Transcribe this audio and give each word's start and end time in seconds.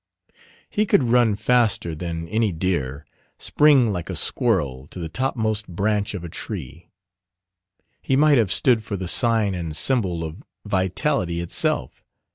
He 0.67 0.87
could 0.87 1.03
run 1.03 1.35
faster 1.35 1.93
than 1.93 2.27
any 2.29 2.51
deer: 2.51 3.05
spring 3.37 3.93
like 3.93 4.09
a 4.09 4.15
squirrel 4.15 4.87
to 4.87 4.97
the 4.97 5.09
topmost 5.09 5.67
branch 5.67 6.15
of 6.15 6.23
a 6.23 6.27
tree: 6.27 6.89
he 8.01 8.15
might 8.15 8.39
have 8.39 8.51
stood 8.51 8.81
for 8.83 8.97
the 8.97 9.07
sign 9.07 9.53
and 9.53 9.75
symbol 9.77 10.23
of 10.23 10.37
vitality 10.65 11.39
itself. 11.39 12.03